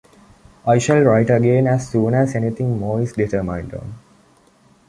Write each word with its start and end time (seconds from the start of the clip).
I 0.65 0.79
shall 0.79 0.99
write 1.03 1.29
again 1.29 1.67
as 1.67 1.89
soon 1.89 2.15
as 2.15 2.33
anything 2.35 2.79
more 2.79 2.99
is 3.03 3.13
determined 3.13 3.71
on. 3.75 3.93